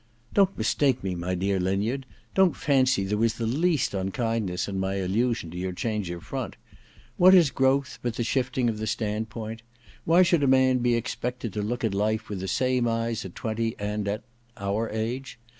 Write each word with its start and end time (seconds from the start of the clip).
'Don't 0.33 0.57
mistake 0.57 1.03
me, 1.03 1.13
my 1.13 1.35
dear 1.35 1.59
Linyard. 1.59 2.07
Don't 2.33 2.55
fancy 2.55 3.03
there 3.03 3.19
was 3.19 3.35
the 3.35 3.45
least 3.45 3.93
unkindness 3.93 4.67
in 4.67 4.79
my 4.79 4.95
allusion 4.95 5.51
to 5.51 5.57
your 5.59 5.73
change 5.73 6.09
of 6.09 6.23
front. 6.23 6.55
What 7.17 7.35
is 7.35 7.51
growth 7.51 7.99
but 8.01 8.15
the 8.15 8.23
shifting 8.23 8.67
of 8.67 8.79
the 8.79 8.87
stand 8.87 9.29
point? 9.29 9.59
II 9.59 9.61
THE 9.61 9.77
DESCENT 9.77 9.85
OF 9.85 10.09
MAN 10.09 10.15
15 10.15 10.15
Why 10.15 10.23
should 10.23 10.43
a 10.43 10.47
man 10.73 10.77
be 10.81 10.95
expected 10.95 11.53
to 11.53 11.61
look 11.61 11.83
at 11.83 11.93
life 11.93 12.29
with 12.29 12.39
the 12.39 12.47
same 12.47 12.87
eyes 12.87 13.23
at 13.25 13.35
twenty 13.35 13.75
and— 13.77 14.07
at 14.07 14.23
our 14.57 14.89
age 14.89 15.37